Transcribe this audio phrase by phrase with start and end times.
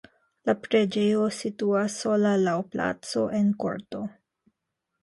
[0.49, 4.07] La preĝejo situas sola laŭ placo en korto.